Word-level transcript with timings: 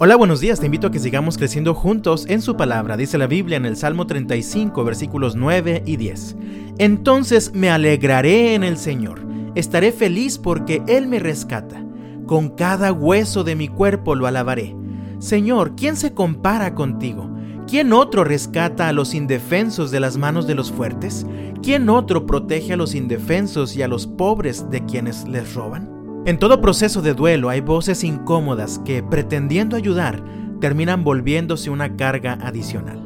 Hola, 0.00 0.14
buenos 0.14 0.38
días. 0.38 0.60
Te 0.60 0.66
invito 0.66 0.86
a 0.86 0.90
que 0.92 1.00
sigamos 1.00 1.36
creciendo 1.36 1.74
juntos 1.74 2.24
en 2.28 2.40
su 2.40 2.56
palabra. 2.56 2.96
Dice 2.96 3.18
la 3.18 3.26
Biblia 3.26 3.56
en 3.56 3.66
el 3.66 3.76
Salmo 3.76 4.06
35, 4.06 4.84
versículos 4.84 5.34
9 5.34 5.82
y 5.86 5.96
10. 5.96 6.36
Entonces 6.78 7.52
me 7.52 7.68
alegraré 7.68 8.54
en 8.54 8.62
el 8.62 8.76
Señor. 8.76 9.26
Estaré 9.56 9.90
feliz 9.90 10.38
porque 10.38 10.84
Él 10.86 11.08
me 11.08 11.18
rescata. 11.18 11.84
Con 12.26 12.50
cada 12.50 12.92
hueso 12.92 13.42
de 13.42 13.56
mi 13.56 13.66
cuerpo 13.66 14.14
lo 14.14 14.28
alabaré. 14.28 14.76
Señor, 15.18 15.74
¿quién 15.74 15.96
se 15.96 16.14
compara 16.14 16.76
contigo? 16.76 17.28
¿Quién 17.66 17.92
otro 17.92 18.22
rescata 18.22 18.86
a 18.86 18.92
los 18.92 19.14
indefensos 19.14 19.90
de 19.90 19.98
las 19.98 20.16
manos 20.16 20.46
de 20.46 20.54
los 20.54 20.70
fuertes? 20.70 21.26
¿Quién 21.60 21.88
otro 21.88 22.24
protege 22.24 22.74
a 22.74 22.76
los 22.76 22.94
indefensos 22.94 23.74
y 23.74 23.82
a 23.82 23.88
los 23.88 24.06
pobres 24.06 24.70
de 24.70 24.84
quienes 24.84 25.26
les 25.26 25.54
roban? 25.54 25.97
En 26.28 26.38
todo 26.38 26.60
proceso 26.60 27.00
de 27.00 27.14
duelo 27.14 27.48
hay 27.48 27.62
voces 27.62 28.04
incómodas 28.04 28.82
que, 28.84 29.02
pretendiendo 29.02 29.76
ayudar, 29.76 30.22
terminan 30.60 31.02
volviéndose 31.02 31.70
una 31.70 31.96
carga 31.96 32.34
adicional. 32.42 33.00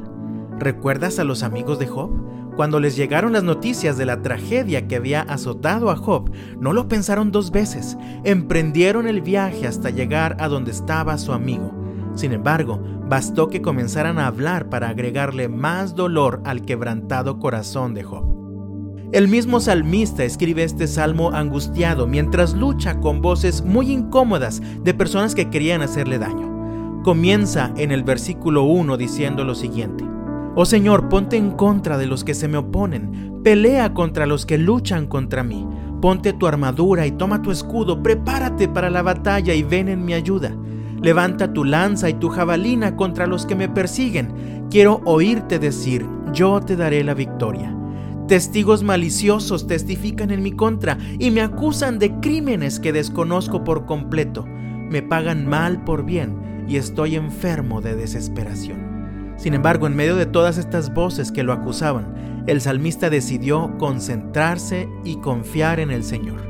¿Recuerdas 0.59 1.21
a 1.21 1.25
los 1.25 1.45
amigos 1.45 1.79
de 1.79 1.87
Job? 1.87 2.11
Cuando 2.57 2.81
les 2.81 2.97
llegaron 2.97 3.33
las 3.33 3.45
noticias 3.45 3.97
de 3.97 4.07
la 4.07 4.23
tragedia 4.23 4.89
que 4.89 4.97
había 4.97 5.21
azotado 5.21 5.93
a 5.93 5.97
Job, 5.97 6.33
no 6.59 6.73
lo 6.73 6.89
pensaron 6.89 7.31
dos 7.31 7.53
veces, 7.53 7.97
emprendieron 8.25 9.07
el 9.07 9.21
viaje 9.21 9.69
hasta 9.69 9.91
llegar 9.91 10.37
a 10.41 10.49
donde 10.49 10.73
estaba 10.73 11.17
su 11.17 11.33
amigo. 11.33 11.71
Sin 12.17 12.33
embargo, 12.33 12.83
bastó 13.09 13.47
que 13.47 13.63
comenzaran 13.63 14.19
a 14.19 14.27
hablar 14.27 14.69
para 14.69 14.89
agregarle 14.89 15.49
más 15.49 15.95
dolor 15.95 16.43
al 16.45 16.63
quebrantado 16.63 17.39
corazón 17.39 17.95
de 17.95 18.03
Job. 18.03 18.42
El 19.13 19.29
mismo 19.29 19.61
salmista 19.61 20.25
escribe 20.25 20.65
este 20.65 20.87
salmo 20.87 21.33
angustiado 21.33 22.07
mientras 22.07 22.55
lucha 22.55 22.99
con 22.99 23.21
voces 23.21 23.63
muy 23.63 23.93
incómodas 23.93 24.63
de 24.83 24.95
personas 24.95 25.35
que 25.35 25.51
querían 25.51 25.83
hacerle 25.83 26.19
daño. 26.19 27.03
Comienza 27.05 27.75
en 27.77 27.93
el 27.93 28.05
versículo 28.05 28.63
1 28.63 28.97
diciendo 28.97 29.45
lo 29.45 29.55
siguiente. 29.55 30.03
Oh 30.55 30.65
Señor, 30.65 31.11
ponte 31.11 31.37
en 31.37 31.51
contra 31.51 31.99
de 31.99 32.07
los 32.07 32.25
que 32.25 32.33
se 32.33 32.49
me 32.49 32.57
oponen, 32.57 33.43
pelea 33.45 33.93
contra 33.93 34.25
los 34.25 34.47
que 34.47 34.57
luchan 34.57 35.07
contra 35.07 35.43
mí. 35.43 35.69
Ponte 36.01 36.33
tu 36.33 36.47
armadura 36.47 37.07
y 37.07 37.13
toma 37.13 37.43
tu 37.43 37.51
escudo, 37.51 38.03
prepárate 38.03 38.67
para 38.67 38.89
la 38.89 39.03
batalla 39.03 39.53
y 39.53 39.63
ven 39.63 39.91
en 39.91 40.07
mi 40.07 40.15
ayuda. 40.15 40.57
Levanta 41.03 41.53
tu 41.53 41.65
lanza 41.65 42.09
y 42.09 42.15
tu 42.15 42.31
jabalina 42.31 42.97
contra 42.97 43.27
los 43.27 43.45
que 43.45 43.57
me 43.57 43.69
persiguen. 43.69 44.69
Quiero 44.71 45.03
oírte 45.05 45.59
decir, 45.59 46.07
yo 46.33 46.61
te 46.61 46.77
daré 46.77 47.05
la 47.05 47.13
victoria. 47.13 47.77
Testigos 48.33 48.83
maliciosos 48.83 49.67
testifican 49.67 50.31
en 50.31 50.43
mi 50.43 50.53
contra 50.53 50.97
y 51.19 51.31
me 51.31 51.43
acusan 51.43 51.99
de 51.99 52.19
crímenes 52.21 52.81
que 52.81 52.91
desconozco 52.91 53.63
por 53.63 53.85
completo. 53.85 54.47
Me 54.47 55.03
pagan 55.03 55.47
mal 55.47 55.85
por 55.85 56.07
bien 56.07 56.65
y 56.67 56.77
estoy 56.77 57.17
enfermo 57.17 57.83
de 57.83 57.95
desesperación. 57.95 59.35
Sin 59.37 59.53
embargo, 59.53 59.87
en 59.87 59.97
medio 59.97 60.17
de 60.17 60.25
todas 60.25 60.57
estas 60.57 60.95
voces 60.95 61.31
que 61.31 61.43
lo 61.43 61.53
acusaban, 61.53 62.45
el 62.47 62.63
salmista 62.63 63.11
decidió 63.11 63.77
concentrarse 63.77 64.89
y 65.05 65.17
confiar 65.17 65.79
en 65.79 65.91
el 65.91 66.03
Señor. 66.03 66.41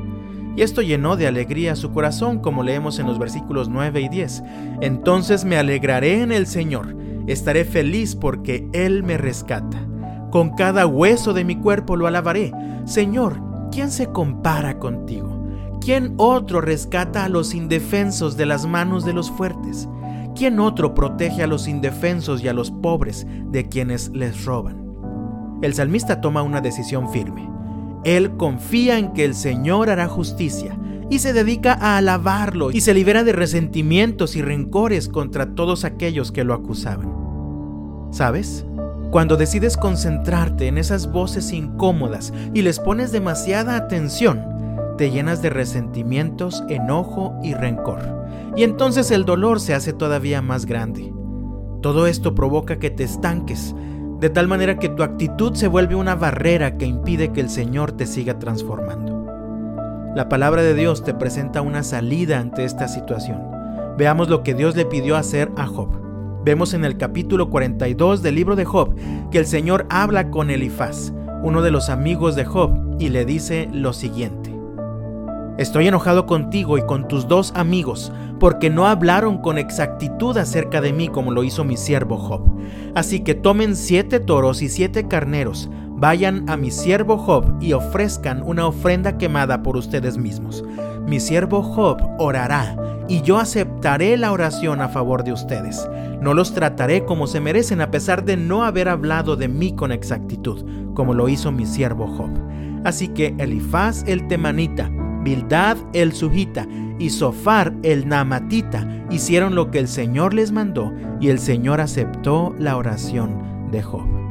Y 0.55 0.61
esto 0.61 0.81
llenó 0.81 1.17
de 1.17 1.27
alegría 1.27 1.75
su 1.75 1.91
corazón, 1.91 2.39
como 2.39 2.63
leemos 2.63 2.97
en 2.99 3.07
los 3.07 3.19
versículos 3.19 3.67
9 3.67 3.99
y 3.99 4.07
10. 4.07 4.41
Entonces 4.79 5.43
me 5.43 5.57
alegraré 5.57 6.21
en 6.21 6.31
el 6.31 6.47
Señor, 6.47 6.95
estaré 7.27 7.65
feliz 7.65 8.15
porque 8.15 8.69
Él 8.71 9.03
me 9.03 9.17
rescata. 9.17 9.85
Con 10.33 10.49
cada 10.49 10.87
hueso 10.87 11.31
de 11.33 11.45
mi 11.45 11.57
cuerpo 11.57 11.95
lo 11.95 12.07
alabaré. 12.07 12.51
Señor, 12.85 13.39
¿quién 13.71 13.91
se 13.91 14.07
compara 14.07 14.79
contigo? 14.79 15.45
¿Quién 15.79 16.15
otro 16.17 16.59
rescata 16.59 17.23
a 17.23 17.29
los 17.29 17.53
indefensos 17.53 18.35
de 18.35 18.47
las 18.47 18.65
manos 18.65 19.05
de 19.05 19.13
los 19.13 19.29
fuertes? 19.29 19.87
¿Quién 20.35 20.59
otro 20.59 20.95
protege 20.95 21.43
a 21.43 21.47
los 21.47 21.67
indefensos 21.67 22.43
y 22.43 22.47
a 22.47 22.53
los 22.53 22.71
pobres 22.71 23.27
de 23.51 23.69
quienes 23.69 24.09
les 24.09 24.43
roban? 24.43 24.83
El 25.61 25.75
salmista 25.75 26.19
toma 26.19 26.41
una 26.41 26.61
decisión 26.61 27.11
firme. 27.11 27.47
Él 28.03 28.35
confía 28.35 28.97
en 28.97 29.13
que 29.13 29.25
el 29.25 29.35
Señor 29.35 29.91
hará 29.91 30.07
justicia 30.07 30.75
y 31.11 31.19
se 31.19 31.33
dedica 31.33 31.77
a 31.79 31.97
alabarlo 31.97 32.71
y 32.71 32.81
se 32.81 32.95
libera 32.95 33.23
de 33.23 33.33
resentimientos 33.33 34.35
y 34.35 34.41
rencores 34.41 35.09
contra 35.09 35.53
todos 35.53 35.85
aquellos 35.85 36.31
que 36.31 36.43
lo 36.43 36.55
acusaban. 36.55 37.13
¿Sabes? 38.09 38.65
Cuando 39.13 39.37
decides 39.37 39.77
concentrarte 39.77 40.65
en 40.65 40.79
esas 40.79 41.11
voces 41.11 41.53
incómodas 41.53 42.33
y 42.51 42.63
les 42.63 42.79
pones 42.79 43.11
demasiada 43.11 43.75
atención, 43.75 44.43
te 44.97 45.11
llenas 45.11 45.39
de 45.43 45.51
resentimientos, 45.51 46.63
enojo 46.67 47.37
y 47.43 47.53
rencor. 47.53 47.99
Y 48.55 48.63
entonces 48.63 49.11
el 49.11 49.23
dolor 49.23 49.59
se 49.59 49.75
hace 49.75 49.93
todavía 49.93 50.41
más 50.41 50.65
grande. 50.65 51.13
Todo 51.83 52.07
esto 52.07 52.33
provoca 52.33 52.79
que 52.79 52.89
te 52.89 53.03
estanques, 53.03 53.75
de 54.19 54.31
tal 54.31 54.47
manera 54.47 54.79
que 54.79 54.89
tu 54.89 55.03
actitud 55.03 55.53
se 55.53 55.67
vuelve 55.67 55.93
una 55.93 56.15
barrera 56.15 56.75
que 56.79 56.87
impide 56.87 57.31
que 57.31 57.41
el 57.41 57.51
Señor 57.51 57.91
te 57.91 58.07
siga 58.07 58.39
transformando. 58.39 59.27
La 60.15 60.27
palabra 60.27 60.63
de 60.63 60.73
Dios 60.73 61.03
te 61.03 61.13
presenta 61.13 61.61
una 61.61 61.83
salida 61.83 62.39
ante 62.39 62.65
esta 62.65 62.87
situación. 62.87 63.43
Veamos 63.95 64.27
lo 64.27 64.41
que 64.41 64.55
Dios 64.55 64.75
le 64.75 64.87
pidió 64.87 65.17
hacer 65.17 65.51
a 65.55 65.67
Job. 65.67 66.02
Vemos 66.43 66.73
en 66.73 66.83
el 66.83 66.97
capítulo 66.97 67.49
42 67.49 68.21
del 68.21 68.35
libro 68.35 68.57
de 68.57 68.65
Job 68.65 68.95
que 69.31 69.37
el 69.37 69.45
Señor 69.45 69.85
habla 69.89 70.29
con 70.29 70.49
Elifaz, 70.49 71.13
uno 71.41 71.61
de 71.61 71.71
los 71.71 71.87
amigos 71.87 72.35
de 72.35 72.43
Job, 72.43 72.97
y 72.99 73.07
le 73.07 73.23
dice 73.23 73.69
lo 73.71 73.93
siguiente. 73.93 74.53
Estoy 75.57 75.87
enojado 75.87 76.25
contigo 76.25 76.77
y 76.77 76.81
con 76.81 77.07
tus 77.07 77.29
dos 77.29 77.53
amigos, 77.55 78.11
porque 78.41 78.69
no 78.69 78.87
hablaron 78.87 79.37
con 79.37 79.57
exactitud 79.57 80.35
acerca 80.35 80.81
de 80.81 80.91
mí 80.91 81.07
como 81.07 81.31
lo 81.31 81.45
hizo 81.45 81.63
mi 81.63 81.77
siervo 81.77 82.17
Job. 82.17 82.41
Así 82.93 83.21
que 83.21 83.35
tomen 83.35 83.77
siete 83.77 84.19
toros 84.19 84.61
y 84.61 84.67
siete 84.67 85.07
carneros, 85.07 85.69
vayan 85.95 86.49
a 86.49 86.57
mi 86.57 86.71
siervo 86.71 87.17
Job 87.17 87.57
y 87.61 87.73
ofrezcan 87.73 88.43
una 88.43 88.67
ofrenda 88.67 89.17
quemada 89.17 89.63
por 89.63 89.77
ustedes 89.77 90.17
mismos. 90.17 90.63
Mi 91.07 91.19
siervo 91.19 91.61
Job 91.61 91.97
orará 92.19 92.77
y 93.07 93.21
yo 93.21 93.37
aceptaré 93.37 94.17
la 94.17 94.31
oración 94.31 94.81
a 94.81 94.89
favor 94.89 95.23
de 95.23 95.33
ustedes. 95.33 95.87
No 96.21 96.33
los 96.33 96.53
trataré 96.53 97.05
como 97.05 97.27
se 97.27 97.41
merecen 97.41 97.81
a 97.81 97.91
pesar 97.91 98.23
de 98.23 98.37
no 98.37 98.63
haber 98.63 98.87
hablado 98.89 99.35
de 99.35 99.47
mí 99.47 99.75
con 99.75 99.91
exactitud, 99.91 100.63
como 100.93 101.13
lo 101.13 101.27
hizo 101.29 101.51
mi 101.51 101.65
siervo 101.65 102.07
Job. 102.07 102.31
Así 102.85 103.09
que 103.09 103.35
Elifaz 103.37 104.03
el 104.07 104.27
temanita, 104.27 104.89
Bildad 105.23 105.77
el 105.93 106.13
sujita 106.13 106.67
y 106.99 107.09
Sofar 107.09 107.73
el 107.83 108.07
namatita 108.07 109.05
hicieron 109.09 109.55
lo 109.55 109.71
que 109.71 109.79
el 109.79 109.87
Señor 109.87 110.33
les 110.33 110.51
mandó 110.51 110.91
y 111.19 111.29
el 111.29 111.39
Señor 111.39 111.81
aceptó 111.81 112.53
la 112.57 112.77
oración 112.77 113.69
de 113.71 113.81
Job. 113.81 114.22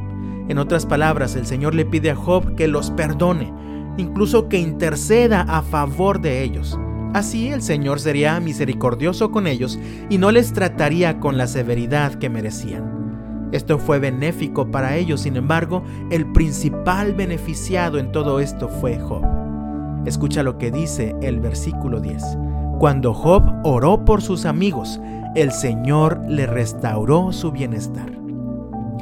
En 0.49 0.57
otras 0.57 0.85
palabras, 0.85 1.35
el 1.35 1.45
Señor 1.45 1.73
le 1.73 1.85
pide 1.85 2.11
a 2.11 2.15
Job 2.15 2.55
que 2.55 2.67
los 2.67 2.91
perdone, 2.91 3.53
incluso 3.97 4.49
que 4.49 4.59
interceda 4.59 5.41
a 5.41 5.61
favor 5.61 6.19
de 6.21 6.43
ellos. 6.43 6.77
Así 7.13 7.49
el 7.49 7.61
Señor 7.61 7.99
sería 7.99 8.39
misericordioso 8.39 9.31
con 9.31 9.45
ellos 9.47 9.79
y 10.09 10.17
no 10.17 10.31
les 10.31 10.51
trataría 10.51 11.19
con 11.19 11.37
la 11.37 11.47
severidad 11.47 12.15
que 12.15 12.29
merecían. 12.29 13.49
Esto 13.51 13.77
fue 13.77 13.99
benéfico 13.99 14.71
para 14.71 14.95
ellos, 14.95 15.21
sin 15.21 15.35
embargo, 15.35 15.83
el 16.09 16.25
principal 16.31 17.13
beneficiado 17.13 17.99
en 17.99 18.11
todo 18.11 18.39
esto 18.39 18.67
fue 18.67 18.97
Job. 18.97 19.23
Escucha 20.05 20.41
lo 20.41 20.57
que 20.57 20.71
dice 20.71 21.15
el 21.21 21.39
versículo 21.39 21.99
10. 22.01 22.23
Cuando 22.79 23.13
Job 23.13 23.43
oró 23.63 24.03
por 24.05 24.23
sus 24.23 24.45
amigos, 24.45 24.99
el 25.35 25.51
Señor 25.51 26.19
le 26.27 26.47
restauró 26.47 27.31
su 27.31 27.51
bienestar. 27.51 28.11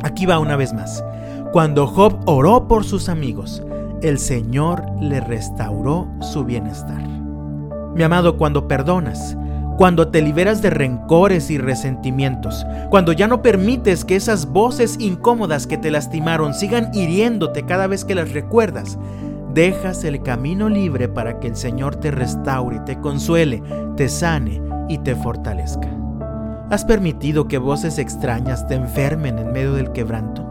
Aquí 0.03 0.25
va 0.25 0.39
una 0.39 0.57
vez 0.57 0.73
más. 0.73 1.03
Cuando 1.51 1.85
Job 1.85 2.17
oró 2.27 2.69
por 2.69 2.85
sus 2.85 3.09
amigos, 3.09 3.61
el 4.01 4.19
Señor 4.19 4.85
le 5.01 5.19
restauró 5.19 6.07
su 6.21 6.45
bienestar. 6.45 7.05
Mi 7.93 8.03
amado, 8.03 8.37
cuando 8.37 8.69
perdonas, 8.69 9.35
cuando 9.75 10.07
te 10.07 10.21
liberas 10.21 10.61
de 10.61 10.69
rencores 10.69 11.51
y 11.51 11.57
resentimientos, 11.57 12.65
cuando 12.89 13.11
ya 13.11 13.27
no 13.27 13.41
permites 13.41 14.05
que 14.05 14.15
esas 14.15 14.45
voces 14.45 14.95
incómodas 15.01 15.67
que 15.67 15.77
te 15.77 15.91
lastimaron 15.91 16.53
sigan 16.53 16.89
hiriéndote 16.93 17.63
cada 17.63 17.85
vez 17.87 18.05
que 18.05 18.15
las 18.15 18.31
recuerdas, 18.31 18.97
dejas 19.53 20.05
el 20.05 20.23
camino 20.23 20.69
libre 20.69 21.09
para 21.09 21.41
que 21.41 21.47
el 21.47 21.57
Señor 21.57 21.97
te 21.97 22.11
restaure, 22.11 22.79
te 22.85 22.97
consuele, 23.01 23.61
te 23.97 24.07
sane 24.07 24.61
y 24.87 24.99
te 24.99 25.15
fortalezca. 25.15 25.89
¿Has 26.69 26.85
permitido 26.85 27.49
que 27.49 27.57
voces 27.57 27.97
extrañas 27.97 28.65
te 28.69 28.75
enfermen 28.75 29.37
en 29.37 29.51
medio 29.51 29.73
del 29.73 29.91
quebranto? 29.91 30.50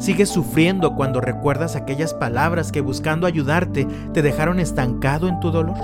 ¿Sigues 0.00 0.30
sufriendo 0.30 0.96
cuando 0.96 1.20
recuerdas 1.20 1.76
aquellas 1.76 2.14
palabras 2.14 2.72
que 2.72 2.80
buscando 2.80 3.26
ayudarte 3.26 3.86
te 4.14 4.22
dejaron 4.22 4.58
estancado 4.58 5.28
en 5.28 5.38
tu 5.40 5.50
dolor? 5.50 5.76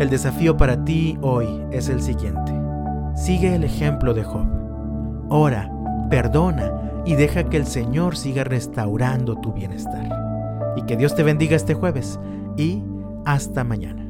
El 0.00 0.10
desafío 0.10 0.56
para 0.56 0.84
ti 0.84 1.16
hoy 1.22 1.46
es 1.70 1.88
el 1.88 2.02
siguiente. 2.02 2.52
Sigue 3.14 3.54
el 3.54 3.62
ejemplo 3.62 4.12
de 4.12 4.24
Job. 4.24 4.48
Ora, 5.28 5.70
perdona 6.10 6.72
y 7.06 7.14
deja 7.14 7.44
que 7.44 7.56
el 7.56 7.66
Señor 7.66 8.16
siga 8.16 8.42
restaurando 8.42 9.36
tu 9.36 9.52
bienestar. 9.52 10.08
Y 10.76 10.82
que 10.82 10.96
Dios 10.96 11.14
te 11.14 11.22
bendiga 11.22 11.54
este 11.54 11.74
jueves 11.74 12.18
y 12.56 12.82
hasta 13.24 13.62
mañana. 13.62 14.05